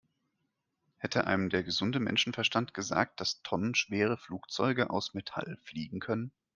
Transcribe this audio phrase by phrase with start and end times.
[0.97, 6.31] Hätte einem der gesunde Menschenverstand gesagt, dass tonnenschwere Flugzeuge aus Metall fliegen können?